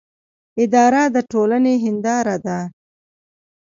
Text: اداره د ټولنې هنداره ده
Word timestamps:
اداره 0.63 1.03
د 1.15 1.17
ټولنې 1.31 1.73
هنداره 1.83 2.35
ده 2.45 2.59